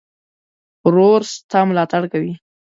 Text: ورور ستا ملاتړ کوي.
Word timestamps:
ورور 0.85 1.21
ستا 1.33 1.59
ملاتړ 1.69 2.03
کوي. 2.13 2.33